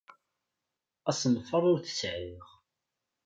[1.09, 2.47] Asenfaṛ ur t-sɛiɣ.